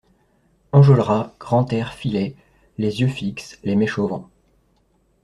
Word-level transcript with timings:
Enjolras, 0.71 1.31
Grantaire 1.39 1.93
filaient, 1.93 2.35
les 2.79 3.01
yeux 3.01 3.07
fixes, 3.07 3.59
les 3.63 3.75
mèches 3.75 3.99
au 3.99 4.07
vent. 4.07 4.29